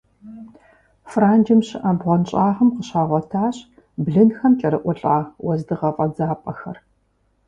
[1.11, 3.57] Франджым щыӀэ бгъуэнщӀагъым къыщагъуэтащ
[4.03, 6.77] блынхэм кӀэрыӀулӀа уэздыгъэ фӀэдзапӀэхэр.